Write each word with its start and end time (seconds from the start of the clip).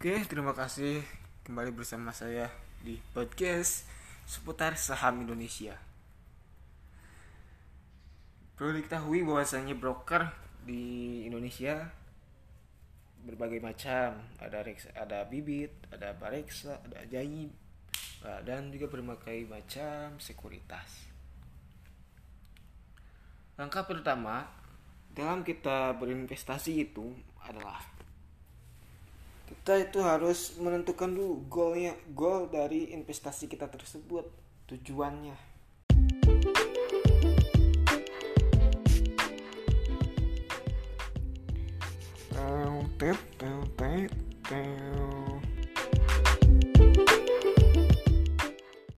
Oke, 0.00 0.16
terima 0.24 0.56
kasih 0.56 1.04
kembali 1.44 1.76
bersama 1.76 2.08
saya 2.08 2.48
di 2.80 2.96
podcast 3.12 3.84
seputar 4.24 4.72
saham 4.80 5.28
Indonesia. 5.28 5.76
Perlu 8.56 8.80
diketahui 8.80 9.20
bahwasanya 9.28 9.76
broker 9.76 10.32
di 10.64 11.20
Indonesia 11.28 11.92
berbagai 13.28 13.60
macam, 13.60 14.24
ada 14.40 14.64
Rex, 14.64 14.88
ada 14.96 15.28
Bibit, 15.28 15.92
ada 15.92 16.16
Bareksa, 16.16 16.80
ada 16.80 17.04
Ajaib, 17.04 17.52
dan 18.48 18.72
juga 18.72 18.88
berbagai 18.88 19.44
macam 19.52 20.16
sekuritas. 20.16 21.12
Langkah 23.60 23.84
pertama 23.84 24.48
dalam 25.12 25.44
kita 25.44 25.92
berinvestasi 25.92 26.88
itu 26.88 27.12
adalah 27.44 28.00
kita 29.60 29.76
itu 29.76 30.00
harus 30.00 30.56
menentukan 30.56 31.12
dulu 31.12 31.44
goalnya 31.52 31.92
goal 32.16 32.48
dari 32.48 32.96
investasi 32.96 33.44
kita 33.44 33.68
tersebut 33.68 34.24
tujuannya. 34.64 35.36
Tel 42.96 43.60
tel 44.48 44.99